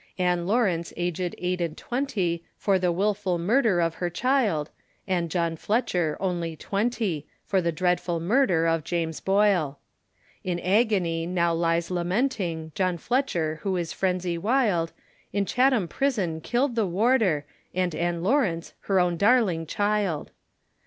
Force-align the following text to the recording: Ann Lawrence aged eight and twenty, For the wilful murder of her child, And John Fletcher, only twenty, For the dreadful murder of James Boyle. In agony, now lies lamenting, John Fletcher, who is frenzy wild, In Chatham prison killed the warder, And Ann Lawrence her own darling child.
Ann 0.17 0.47
Lawrence 0.47 0.91
aged 0.97 1.35
eight 1.37 1.61
and 1.61 1.77
twenty, 1.77 2.43
For 2.57 2.79
the 2.79 2.91
wilful 2.91 3.37
murder 3.37 3.79
of 3.79 3.93
her 4.01 4.09
child, 4.09 4.71
And 5.07 5.29
John 5.29 5.55
Fletcher, 5.55 6.17
only 6.19 6.55
twenty, 6.55 7.27
For 7.45 7.61
the 7.61 7.71
dreadful 7.71 8.19
murder 8.19 8.65
of 8.65 8.83
James 8.83 9.19
Boyle. 9.19 9.77
In 10.43 10.59
agony, 10.61 11.27
now 11.27 11.53
lies 11.53 11.91
lamenting, 11.91 12.71
John 12.73 12.97
Fletcher, 12.97 13.59
who 13.61 13.77
is 13.77 13.93
frenzy 13.93 14.39
wild, 14.39 14.91
In 15.33 15.45
Chatham 15.45 15.87
prison 15.87 16.41
killed 16.41 16.73
the 16.73 16.87
warder, 16.87 17.45
And 17.71 17.93
Ann 17.93 18.23
Lawrence 18.23 18.73
her 18.79 18.99
own 18.99 19.17
darling 19.17 19.67
child. 19.67 20.31